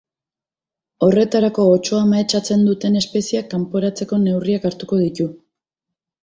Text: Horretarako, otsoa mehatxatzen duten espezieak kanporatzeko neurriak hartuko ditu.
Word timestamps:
Horretarako, 1.07 1.65
otsoa 1.73 2.07
mehatxatzen 2.13 2.63
duten 2.69 2.97
espezieak 3.03 3.51
kanporatzeko 3.53 4.21
neurriak 4.25 4.67
hartuko 4.71 5.01
ditu. 5.05 5.29